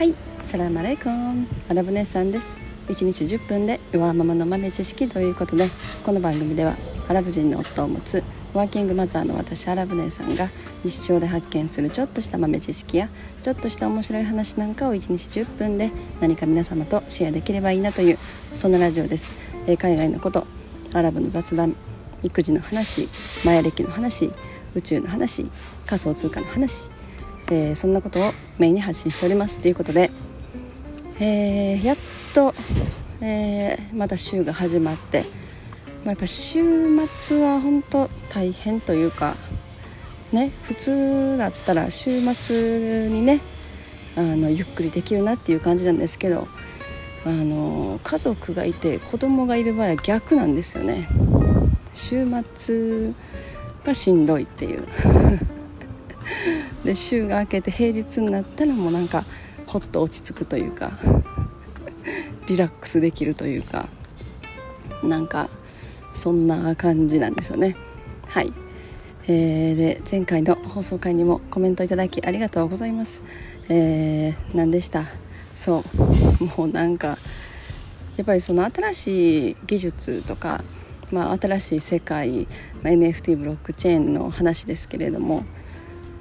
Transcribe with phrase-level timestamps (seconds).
[0.00, 1.46] はいサラマレイコン。
[1.68, 2.58] アラブ姉さんです。
[2.88, 5.68] 1日10分で弱ママの豆知識ということで
[6.06, 6.74] この番組では
[7.06, 8.24] アラブ人の夫を持つ
[8.54, 10.48] ワーキングマザーの私アラブ姉さんが
[10.84, 13.10] 日常で発見するちょっとした豆知識や
[13.42, 18.18] ちょっとした面白い話なんかを1日10分で何か皆様とシェアできればいいなという
[18.54, 19.34] そんなラジオです、
[19.66, 20.46] え海外のこと
[20.94, 21.76] アラブの雑談
[22.22, 23.10] 育児の話
[23.44, 24.32] マヤ歴の話
[24.74, 25.44] 宇宙の話
[25.84, 26.90] 仮想通貨の話
[27.50, 30.10] えー、そんなことをメインに発信しておりますということで、
[31.18, 31.96] えー、やっ
[32.32, 32.54] と、
[33.20, 35.22] えー、また週が始まって、
[36.04, 36.62] まあ、やっぱ週
[37.18, 39.34] 末は本当大変というか
[40.32, 43.40] ね普通だったら週末にね
[44.16, 46.46] あのゆっくりできるなっていう感じなんですけど
[47.26, 51.06] あの家族がいて子供がいる場合は逆なんですよね。
[51.92, 53.12] 週末
[53.84, 54.88] がしんどいっていう。
[56.84, 59.24] で週が明けて平日になったらもうなんか
[59.66, 60.92] ほっと落ち着くというか
[62.48, 63.88] リラックスできるというか
[65.04, 65.48] なんか
[66.14, 67.76] そんな感じなんですよね。
[68.26, 68.52] はい、
[69.28, 73.22] えー、で前回の放送回にもコメントいただきありがとうございます。
[73.68, 75.04] えー、何でした？
[75.54, 75.84] そ
[76.40, 76.44] う。
[76.58, 77.18] もうなんか
[78.16, 80.64] やっぱりその新しい技術とか、
[81.12, 82.46] まあ、新しい世界、
[82.82, 85.44] まあ、NFT ブロックチェーンの話ですけれども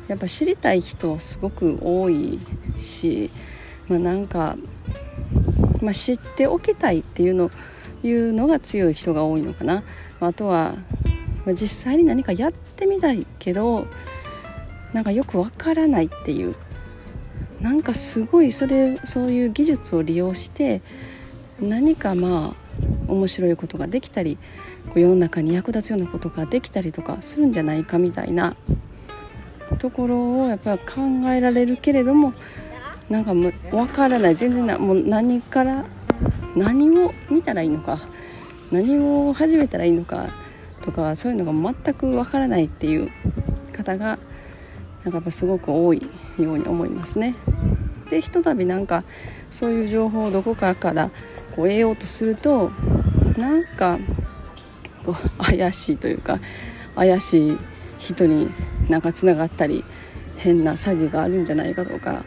[0.10, 2.40] やっぱ知りたい人はすごく多い
[2.76, 3.30] し、
[3.88, 4.58] まあ、なんか、
[5.82, 7.52] まあ、知っておきたいっていうの
[8.02, 9.84] いうのが強い人が多いのかな。
[10.20, 10.76] あとは、
[11.46, 13.88] まあ、実際に何かやってみたいけど
[14.94, 16.56] なんかよくわからないっていう
[17.62, 20.82] なんかすごいそれそういう技術を利用して
[21.62, 24.38] 何かまあ面白いことができたり
[24.88, 28.56] こう世の中に役立つようなことができたりとかするんじゃないかみたいな
[29.80, 32.34] ところをやっぱり考えられるけれども
[33.10, 35.86] なんかもう分からない全然なもう何から
[36.56, 38.00] 何を見たらいいのか
[38.72, 40.28] 何を始めたらいいのか
[40.82, 43.10] とかそういうのが全く分からないっていう
[43.74, 44.20] 方が
[45.04, 46.08] なんかやっぱすごく多い
[46.38, 47.36] ように思いますね。
[48.10, 49.04] でひとたびなんか
[49.52, 51.10] そういう情報をどこかから
[51.56, 52.72] こう得ようとすると
[53.38, 54.00] なんか
[55.06, 56.40] こう怪しいというか
[56.96, 57.58] 怪しい
[57.98, 58.50] 人に
[58.90, 59.86] なんかつながったり
[60.38, 62.26] 変な詐欺があるんじゃないかとか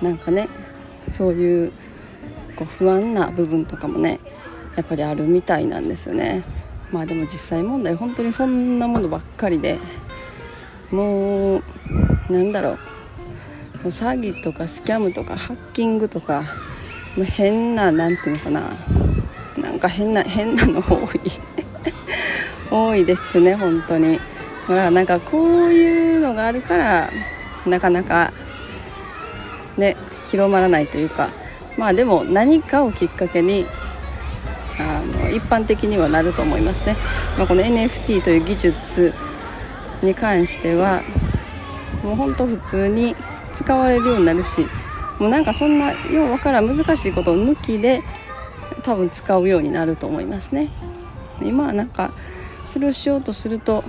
[0.00, 0.48] なんかね
[1.08, 1.72] そういう
[2.56, 4.20] こう不安な部分とかもね
[4.76, 6.42] やっぱりあるみたいなんですよね。
[6.90, 9.78] まあでも実際問題本当にそんなものばっかりで
[10.90, 11.62] もう
[12.30, 12.78] なんだろう。
[13.84, 16.44] 詐欺とかスキャムとかハッキングとか
[17.16, 18.76] もう変な何ていうのかな。
[19.58, 21.20] なんか変な変なの多い。
[22.70, 24.18] 多いですね本当に。
[24.68, 27.10] まあなんかこういうのがあるから
[27.66, 28.32] なかなか
[29.76, 29.96] ね
[30.30, 31.28] 広まらないというか。
[31.76, 33.66] まあでも何かをきっかけに
[34.78, 36.96] あの一般的にはなると思いますね、
[37.36, 39.12] まあ、この NFT という技術
[40.02, 41.02] に関しては
[42.02, 43.14] もうほんと普通に
[43.52, 44.66] 使われるようになるし
[45.18, 48.02] もうなんかそんなようわからん難しいことを抜きで
[48.82, 50.68] 多分使うようになると思いますね。
[51.40, 52.12] 今はなんか
[52.66, 53.82] それをしようとすると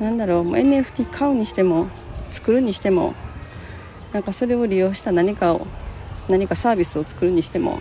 [0.00, 1.88] なんだろう NFT 買うにしても
[2.30, 3.14] 作るにしても
[4.12, 5.66] なんかそれを利用した何かを
[6.28, 7.80] 何かサービスを作るにしても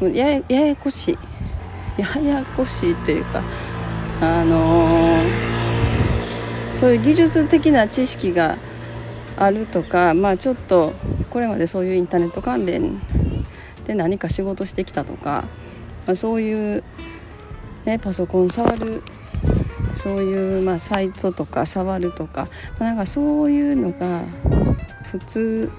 [0.00, 1.18] ややややこしい。
[1.96, 3.42] ややこしいというか
[4.20, 8.58] あのー、そういう技術的な知識が
[9.36, 10.92] あるとかまあちょっと
[11.30, 13.00] これまでそういうインターネット関連
[13.84, 15.44] で何か仕事してきたとか、
[16.06, 16.84] まあ、そういう、
[17.84, 19.02] ね、パソコン触る
[19.96, 24.22] そういう、まあ、サイトとか触るとか、まあ、なんかそういうのが
[25.10, 25.70] 普通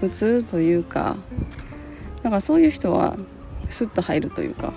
[0.00, 1.16] 普通というか
[2.22, 3.16] なんかそういう人は
[3.70, 4.72] スッと入るというか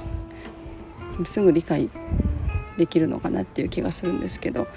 [1.26, 1.90] すぐ理解
[2.78, 4.68] できるのかなっていう気がするんですけど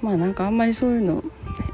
[0.00, 1.22] まあなんかあんまりそういうの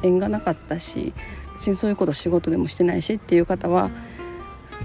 [0.03, 1.13] 縁がなかったし
[1.57, 3.91] 別にそういうこと仕事でもしてないしっていう方は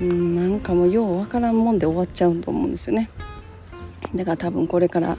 [0.01, 3.10] うんなんかもうようわからんもんで終わっちゃうと思うんですよね。
[4.16, 5.18] だから多分これから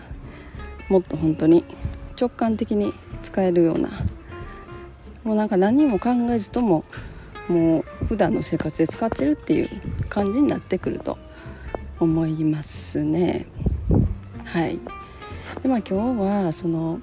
[0.89, 1.65] もっと本当に
[2.21, 2.93] 直感的に
[3.23, 3.91] 使えるような
[5.25, 6.85] もうなんか何も考えずとも
[7.49, 9.69] もう普段の生活で使ってるっていう
[10.09, 11.19] 感じになってくると
[12.01, 13.47] 思いますね。
[14.45, 14.79] はい。
[15.63, 17.01] でまあ今日はその、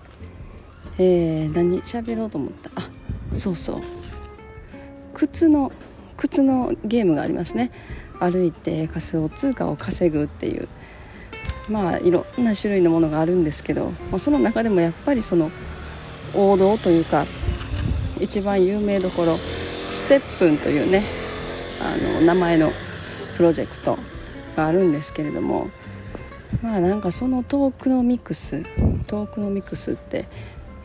[0.97, 2.71] えー、何喋ろうと思った？
[2.75, 2.89] あ
[3.33, 3.81] そうそう。
[5.13, 5.71] 靴の
[6.17, 7.71] 靴のゲームがありますね。
[8.19, 10.67] 歩いて仮想通貨を稼ぐっていう
[11.69, 15.51] まあいろんな種類のものがあるんですけど、まあ、その中でもやっぱりその
[16.33, 17.25] 王道というか
[18.19, 19.37] 一番有名どころ
[19.89, 21.03] STEPN というね
[21.81, 22.71] あの名前の
[23.35, 23.97] プロジェクト
[24.55, 25.69] があるんですけれども
[26.61, 28.63] まあなんかそのトークノミクス
[29.07, 30.27] トークノミクスって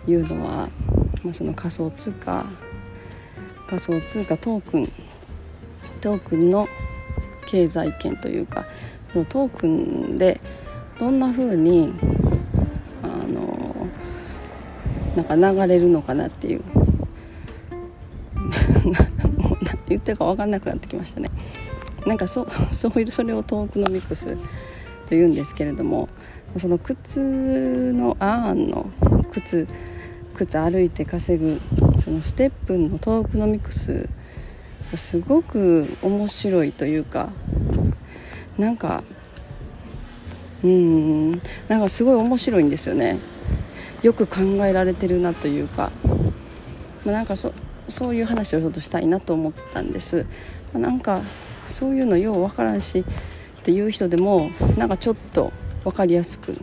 [0.07, 0.69] いうのは、
[1.23, 2.47] まあ、その仮想通貨
[3.69, 4.93] 仮想通貨トークン
[6.01, 6.69] トークンの
[7.47, 8.65] 経済圏というか
[9.13, 10.41] そのトークンで
[10.99, 11.93] どんな風に
[13.03, 13.89] あの
[15.15, 15.23] な
[15.53, 16.63] んか流れるのかなっていう。
[19.39, 21.31] もう何言ってるか分かんなくなってきましたね。
[22.07, 24.37] なんかそそういうそれをトークノミクス
[25.09, 26.09] というんですけれども
[26.57, 27.21] その靴
[27.93, 28.91] のアーンの
[29.33, 29.67] 靴
[30.35, 31.61] 靴歩いて稼ぐ
[32.01, 34.09] そのステップのトークノミクス
[34.93, 37.31] がすごく面白いというか
[38.57, 39.03] なんか
[40.65, 41.33] うん。
[41.69, 43.19] なんかすごい面白いんですよね。
[44.03, 45.91] よく考えられてるなというか、
[47.05, 47.53] まあ、なんかそ
[47.89, 50.27] そういう話をちょっとしたいなと思ったんです、
[50.73, 51.23] まあ、なんか
[51.69, 55.53] そういうのよう分からんしっていう人でもなんかちょっと
[55.85, 56.57] 分かりやすく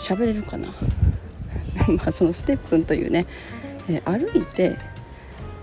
[0.00, 0.68] 喋れるかな。
[1.96, 3.26] まあそのステップンというね、
[3.88, 4.76] えー、歩いて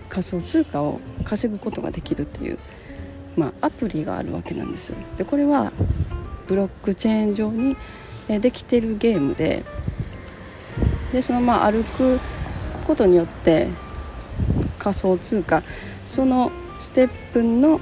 [0.08, 2.58] 仮想通貨を稼ぐことができるという、
[3.36, 4.96] まあ、アプリがあるわけなんですよ。
[5.18, 5.72] でこれは
[6.50, 7.78] ブロックチェーン上に
[8.28, 9.64] できてるゲームで
[11.14, 12.20] でそのまあ歩く
[12.88, 13.68] ことによって
[14.80, 15.62] 仮想通貨
[16.08, 17.80] そのステップンの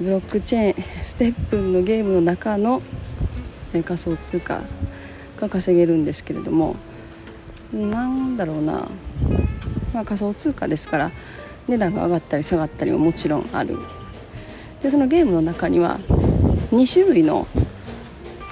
[0.00, 2.80] ブロックチェーン ステップンのゲームの中の
[3.72, 4.62] 仮想通貨
[5.38, 6.74] が稼げるんですけれども
[7.72, 8.88] なんだろうな、
[9.92, 11.10] まあ、仮想通貨ですから
[11.68, 13.76] 値段が上がったり下がったりももちろんある。
[14.82, 15.98] でそのゲームの中には
[16.70, 17.46] 2種類の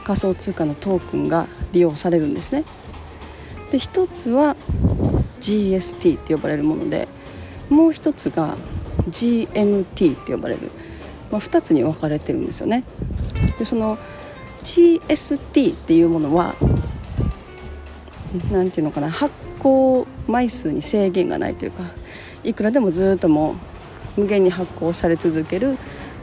[0.06, 2.62] 仮想通貨のトークンが利用されるんですね。
[3.72, 4.54] で1つは
[5.40, 7.08] GST って呼ばれるもので
[7.68, 8.56] もう1つが
[9.10, 10.70] GMT って呼ばれる、
[11.32, 12.84] まあ、2つに分かれてるんですよね。
[13.58, 13.98] でその
[14.62, 16.54] GST っていうものは
[18.52, 21.82] 何て言うのかな発行枚数に制限がないというか
[22.44, 23.56] いくらでもずっとも
[24.16, 25.76] う無限に発行され続ける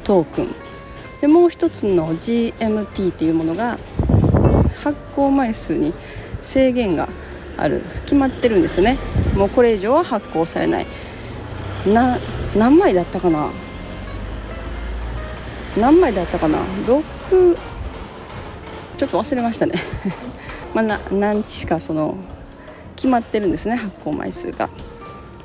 [0.05, 0.72] トークン。
[1.23, 3.79] でもう一つの GMT っていうものが
[4.83, 5.93] 発行枚数に
[6.41, 7.07] 制限が
[7.55, 7.81] ある。
[8.03, 8.97] 決まってるんですよね。
[9.33, 10.87] もうこれ以上は発行されない。
[11.87, 12.19] な
[12.57, 13.51] 何枚だったかな？
[15.77, 17.57] 何枚だったかな？6
[18.97, 19.75] ちょっと忘れましたね。
[20.75, 22.17] まあ、な何しかその
[22.97, 24.69] 決まってるんですね発行枚数が。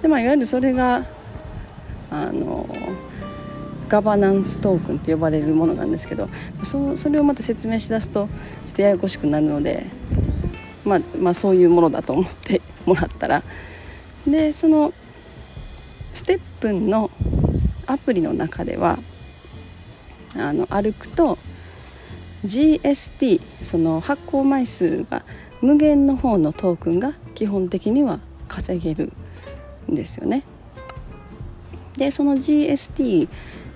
[0.02, 1.06] でまあいわゆるそれが
[2.10, 2.66] あの
[3.88, 6.28] ガバナンストークンって呼ばれるものなんですけど
[6.62, 8.28] そそれをまた説明しだすと
[8.66, 9.86] ちょっとややこしくなるので、
[10.84, 13.42] まあ、まあそういうものだと思って もらったら
[14.26, 14.92] でその
[16.12, 17.10] ステップンの
[17.86, 18.98] アプリの中では
[20.36, 21.38] あの歩くと
[22.44, 25.24] GST その発行枚数が
[25.60, 29.12] 無限の方のトークンが基本的には稼げる
[29.90, 30.44] んですよね。
[31.96, 33.28] でその GST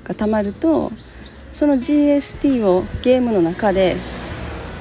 [0.05, 0.91] がたまると
[1.53, 3.97] その GST をゲームの中で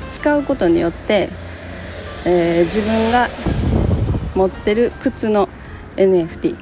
[0.09, 1.29] 使うことによって、
[2.25, 3.27] えー、自分が
[4.35, 5.49] 持ってる靴の
[5.97, 6.55] NFT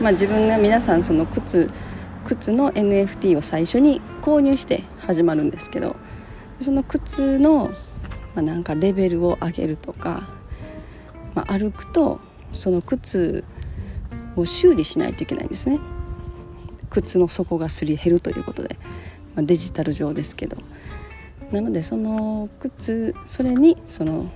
[0.00, 1.70] まあ自分が皆さんその靴
[2.24, 5.96] 靴の NFT を最初に購入して始まるんですけど
[6.60, 7.70] その靴の、
[8.34, 10.28] まあ、なんかレベルを上げるとか、
[11.34, 12.20] まあ、歩くと
[12.52, 13.44] その靴
[14.36, 15.80] を修理しないといけないんですね。
[16.90, 18.76] 靴の底がすり減るということで、
[19.34, 20.58] まあ、デジタル上ですけど。
[21.52, 24.30] なのでその靴それにその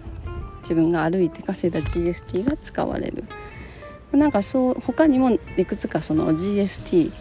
[0.62, 3.24] 自分が歩いて稼いだ GST が使われる。
[4.12, 7.12] なんかそう他にもいくつかその GST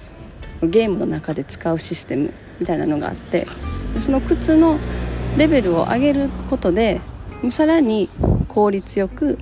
[0.63, 3.47] ゲームの中で使うシステムみたいなのがあって
[3.99, 4.77] その靴の
[5.37, 7.01] レベルを上げることで
[7.49, 8.09] さらに
[8.47, 9.39] 効率よく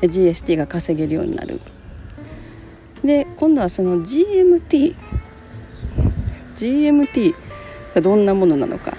[0.00, 1.60] GST が稼げるようになる。
[3.06, 4.94] で今度はその GMT
[6.56, 7.34] GMT
[7.94, 8.96] がどんなものなのか。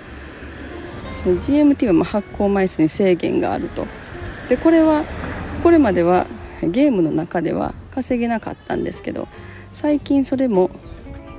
[1.24, 3.88] その GMT はま発行枚数に制限があると。
[4.50, 5.04] でこれは
[5.64, 6.28] これまでは
[6.62, 9.28] ゲームの中では稼げなかったんですけど
[9.74, 10.70] 最近それも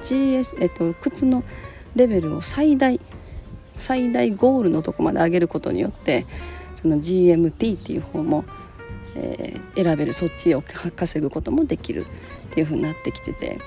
[0.03, 1.43] GS、えっと、靴の
[1.97, 3.01] レベルを最大
[3.79, 6.27] 最大ゴールのとこまで上げることによって
[6.83, 8.45] その GMT っていう方も、
[9.21, 10.63] えー、選べるそっちを
[10.97, 12.09] 稼ぐこともできるっ
[12.51, 13.59] ていう風になってきてて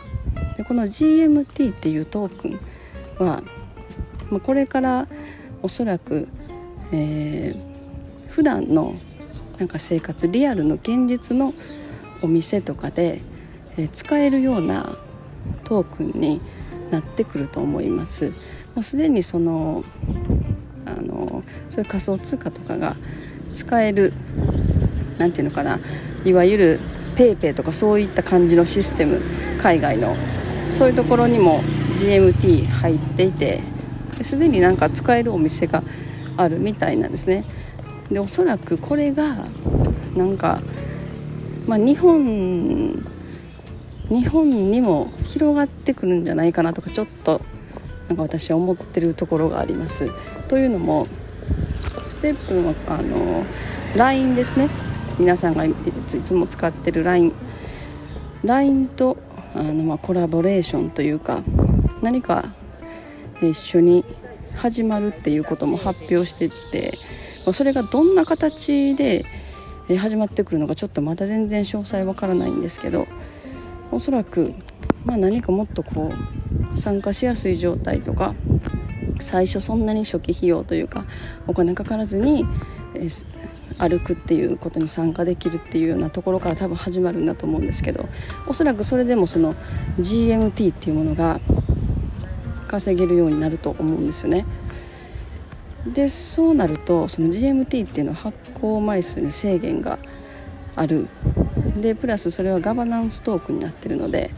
[0.57, 3.43] でこの GMT っていうトークンは、
[4.29, 5.07] まあ、これから
[5.61, 6.27] おそらく、
[6.91, 8.95] えー、普段の
[9.57, 11.53] なんか生活リアルの現実の
[12.21, 13.21] お店とかで
[13.77, 14.97] え使えるような
[15.63, 16.41] トークンに
[16.89, 18.29] なってくると思います。
[18.75, 19.83] もうすでにその
[20.85, 22.95] あのそういう仮想通貨とかが
[23.55, 24.13] 使える
[25.21, 25.79] 何て言うのかな
[26.25, 26.79] いわゆる
[27.15, 29.21] PayPay とかそういった感じのシステム
[29.61, 30.15] 海外の。
[30.71, 31.61] そういうところにも
[31.95, 33.61] GMT 入っていて
[34.21, 35.83] すでになんか使えるお店が
[36.37, 37.43] あるみたいなんですね。
[38.09, 39.45] でおそらくこれが
[40.15, 40.61] なんか、
[41.67, 43.05] まあ、日本
[44.09, 47.41] 日本にも広がってくるんじゃないかなとかちょっと
[48.07, 50.09] なんか私は思ってるところがあります。
[50.47, 51.07] というのも
[52.09, 53.45] ステップのあの
[53.95, 54.69] LINE ですね。
[55.21, 55.73] 皆さんがい
[56.25, 57.31] つも使ってる LINE
[58.43, 59.17] LINE と
[59.53, 61.43] あのまあコラボレーションというか
[62.01, 62.51] 何か
[63.39, 64.03] 一緒に
[64.55, 66.97] 始まるっていうことも発表してって
[67.53, 69.23] それがどんな形で
[69.95, 73.05] 始まってくるのかちょっとまだ全然詳細わからないんですけど
[73.91, 74.55] おそらく、
[75.05, 76.11] まあ、何かもっとこ
[76.75, 78.33] う参加しやすい状態とか
[79.19, 81.05] 最初そんなに初期費用というか
[81.45, 82.43] お金かからずに、
[83.77, 88.07] 歩くっていうことに参加できるっていうようなところから多分始まるんだと思うんですけど
[88.47, 89.55] おそらくそれでもその
[89.99, 91.39] GMT っていうものが
[92.67, 94.45] 稼げるようになると思うんですよね。
[95.85, 99.97] でそうなるとその GMT っていうのは発行枚数に制限が
[100.75, 101.07] ある
[101.81, 104.31] でプラスそれはガバナンストークになってるので、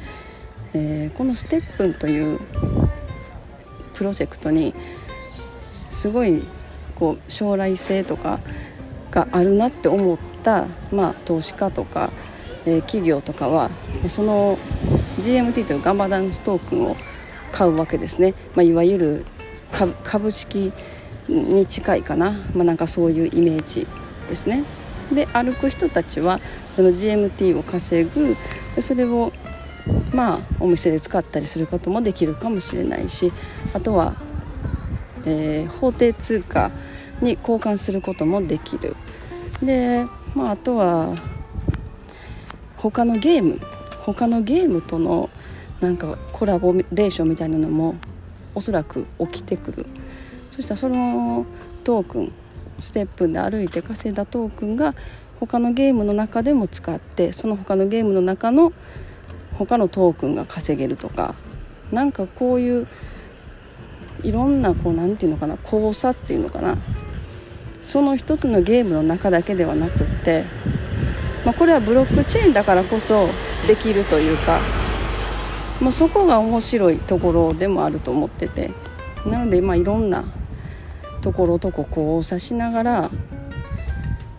[0.74, 2.40] えー、このステップンという
[3.94, 4.74] プロジェクトに
[5.90, 6.44] すごい
[6.96, 8.40] こう将来性とか
[9.14, 12.12] があるなって思った、まあ、投資家とか、
[12.66, 13.70] えー、企業とかは
[14.08, 14.58] その
[15.20, 16.98] GMT というガンバナンストークンを
[17.52, 19.26] 買うわけですね、まあ、いわゆる
[20.04, 20.74] 株式
[21.28, 23.88] に近いかな、まあ、なんかそういうイメージ
[24.28, 24.64] ですね。
[25.14, 26.40] で歩く人たちは
[26.76, 28.36] その GMT を稼ぐ
[28.82, 29.32] それを
[30.12, 33.32] まあお店で使ったりすることもできるかもしれないし
[33.74, 34.16] あとは、
[35.26, 36.72] えー、法定通貨
[37.24, 38.96] に交換することもできる。
[39.62, 41.16] で、まあ、あとは
[42.78, 43.60] 他のゲーム
[44.06, 45.30] 他のゲームとの
[45.80, 47.96] なんかコラボレーションみたいなのも
[48.54, 49.86] おそらく起きてくる。
[50.52, 51.46] そしたらその
[51.84, 52.32] トークン
[52.80, 54.94] ステップで歩いて稼いだトークンが
[55.40, 58.72] 他のゲームの中でも使ってその他のゲームの中の
[59.58, 61.36] 他のトークンが稼げるとか
[61.92, 62.88] なんかこういう
[64.24, 66.78] いろんなこう何て言うのかな交差っていうのかな
[67.84, 70.46] その一つのゲームの中だけではなくって、
[71.46, 73.28] まあ、これはブロックチェーンだからこそ
[73.68, 74.60] できるというか
[75.84, 78.72] まあ、そこが面白いところでもあると思ってて
[79.26, 80.24] なのでまあいろんな
[81.22, 83.12] ところとこ交差しながら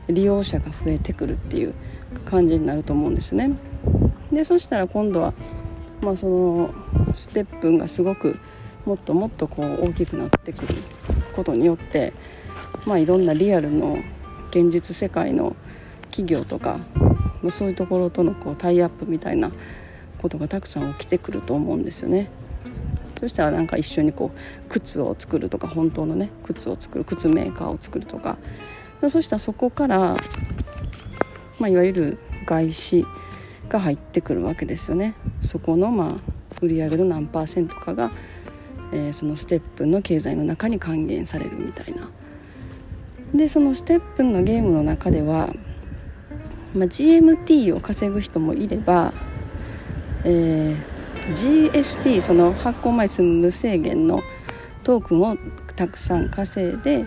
[0.09, 1.75] 利用者が増えてくるっていう
[2.25, 3.53] 感じになると思うんですね。
[4.33, 5.33] でそしたら今度は、
[6.03, 6.75] まあ、その
[7.15, 8.39] ステップがすごく
[8.85, 10.75] もっともっとこう大きくなってくる
[11.35, 12.13] ことによって、
[12.87, 13.99] まあ、いろんなリアルの
[14.51, 15.57] 現実世界の
[16.11, 16.79] 企業とか
[17.51, 19.51] そういうところとのこうタイアップみたいな
[20.19, 22.31] ことがたくさん起きてくると思うんですよね。
[23.21, 28.37] そしたらなんか一緒にこう靴を作るとか本当のね靴を作る靴メーカーを作るとか
[29.09, 30.17] そしたらそこから、
[31.59, 33.07] まあ、いわゆる外資
[33.69, 35.15] が入ってくるわけですよね。
[35.43, 38.11] そこのまあ売上の何パーセントかが、
[38.93, 42.11] えー、そのステップの経済の中に還元されるみたいな。
[43.35, 45.53] でそのステップのゲームの中では、
[46.75, 49.13] まあ、GMT を稼ぐ人もいれば
[50.25, 54.23] えー、GST その発行枚数無制限の
[54.83, 55.37] トークンを
[55.77, 57.07] たくさん稼いで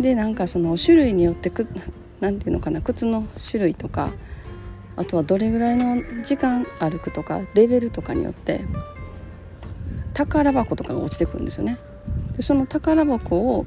[0.00, 1.66] でなんかその種類によってく
[2.20, 4.10] なんていうのかな靴の種類とか
[4.96, 8.64] あとはどれぐらいの時間歩くとかレベルとかによって
[10.14, 11.78] 宝箱とかが落ちてくるんですよね。
[12.36, 13.66] でその宝箱を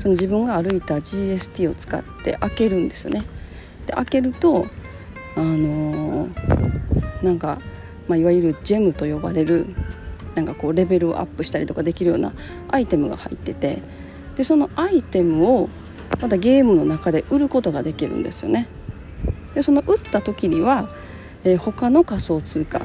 [0.00, 3.24] その自分が歩いた GST を使って開けるんですよね。
[3.86, 4.66] で開けると
[5.36, 7.58] あのー、なんか
[8.08, 9.66] まあ、いわゆるジェムと呼ばれる
[10.34, 12.32] なんかこうレベルをアップしたりとかできるような
[12.68, 13.82] アイテムが入ってて
[14.36, 15.68] でそのアイテムを
[16.20, 18.68] またゲームの中で売ることができるんですよね。
[19.54, 20.88] でその売った時には、
[21.42, 22.82] えー、他の仮想通貨、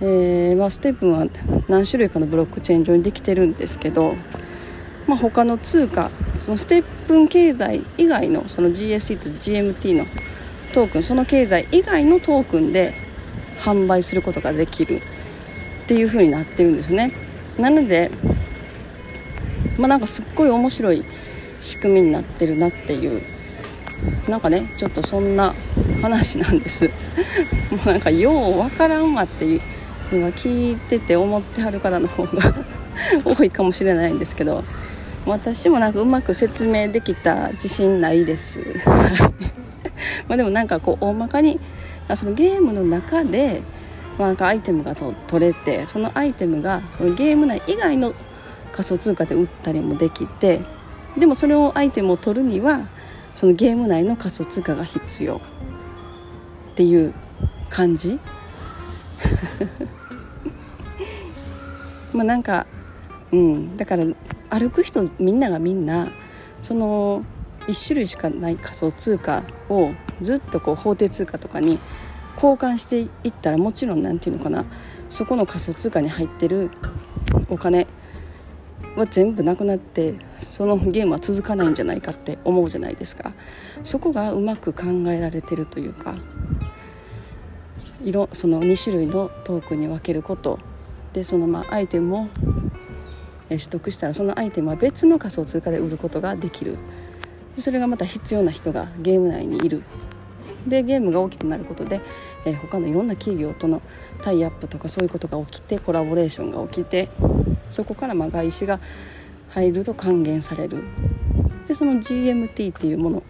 [0.00, 1.26] えーまあ、ステップは
[1.68, 4.14] 何種類かのブロックチェーン上にできてるんですけど、
[5.06, 10.06] まあ、他の通貨そのステップン経済以外のその GST と GMT の
[10.72, 12.94] トークンその経済以外のトークンで
[13.58, 15.02] 販売することができる
[15.84, 17.12] っていう風になってるんですね。
[17.58, 18.10] なので
[19.78, 21.04] まあなんかすっごい面白い
[21.60, 23.22] 仕組みになってるなっていう
[24.28, 25.54] なんかねちょっとそんな
[26.00, 26.90] 話なんです。
[27.70, 29.60] もうなんかようわからんわってい
[30.12, 32.54] うのは聞いてて思ってはる方の方が
[33.24, 34.64] 多いかもしれないんですけど。
[35.26, 38.60] 私もなんかうまく説明できた自信ないです。
[40.26, 41.60] まあでもなんかこう大まかに
[42.16, 43.62] そのゲームの中で
[44.18, 48.14] なんかアイテムがと取れてそのアイテムがそのゲーム内以外の
[48.72, 50.60] 仮想通貨で売ったりもできて
[51.16, 52.88] でもそれをアイテムを取るには
[53.36, 57.14] そのゲーム内の仮想通貨が必要っていう
[57.70, 58.18] 感じ。
[62.12, 62.66] まあなんか
[63.30, 64.04] うんだから
[64.52, 66.12] 歩く人みんながみんな
[66.62, 67.24] その
[67.66, 71.78] 1種類しかない仮想通貨をずっとこう法定通貨とかに
[72.34, 74.66] 交換していったらもちろん何て言うのかな
[75.08, 76.70] そこの仮想通貨に入ってる
[77.48, 77.86] お金
[78.94, 83.32] は全部なくなってそのゲームは続かないんじゃないかって思うじゃないですか。
[83.84, 86.14] そこがうまく考えられてるというか
[88.04, 90.58] 色その2種類のトークに分けること。
[91.14, 92.28] でそのまあアイテムを
[93.58, 96.76] 取得したらそのアイテムは別の仮想通貨で売ることができる。
[97.58, 99.82] それがまた必要な人がゲーム内にいる。
[100.66, 102.00] でゲームが大きくなることで、
[102.44, 103.82] えー、他のいろんな企業との
[104.22, 107.08] タイアップとかそういうことが起きてコラボレーションが起きて
[107.68, 108.78] そこからまあ外資が
[109.48, 110.84] 入ると還元される。
[111.66, 113.22] でその GMT っていうもの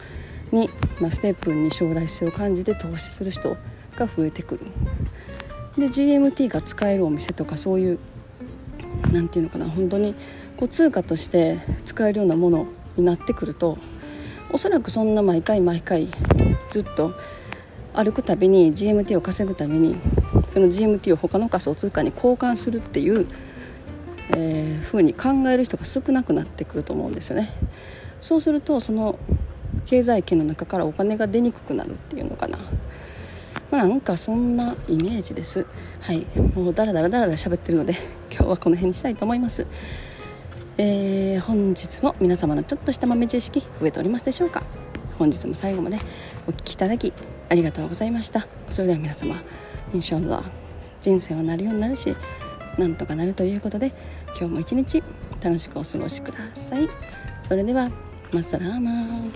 [0.52, 3.56] に、まあ、ステップに将来性を感じて投資する人
[3.96, 4.60] が増えてくる。
[5.76, 7.98] で GMT が使えるお店とかそういう
[9.12, 10.14] 何て言うのかな本当に
[10.56, 12.66] こう通貨として使えるようなもの
[12.96, 13.78] になってくると
[14.52, 16.08] おそらくそんな毎回毎回
[16.70, 17.14] ずっと
[17.94, 19.96] 歩くたびに GMT を稼ぐために
[20.48, 23.26] その GMT を他の仮想通貨に交換するっていう、
[24.30, 27.50] えー、風に考える人が少なくなってくると思うんですよね。
[28.20, 29.18] そうするとその
[29.86, 32.58] 経済圏の中からお金が出にくくなるっていうのかな。
[33.70, 35.66] まあ、なんかそんなイメージです。
[36.00, 37.94] はい、もうダラダラダラダラ喋ってるので
[38.30, 39.66] 今日はこの辺にしたいと思います。
[40.78, 44.62] えー、本日も皆様のちょっとした豆知識増えておりますでしょうか？
[45.18, 45.98] 本日も最後まで
[46.46, 47.12] お聴きいただき
[47.48, 48.46] ありがとうございました。
[48.68, 49.42] それでは皆様
[49.94, 50.42] インシャンラ
[51.02, 52.14] 人生はなるようになるし
[52.78, 53.92] なんとかなるということで
[54.38, 55.02] 今日も一日
[55.42, 56.88] 楽しくお過ごしください。
[57.48, 57.90] それでは
[58.32, 59.32] マッサラーマン。